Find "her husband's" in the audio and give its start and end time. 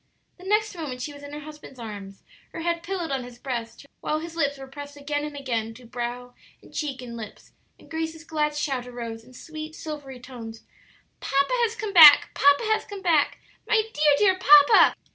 1.31-1.77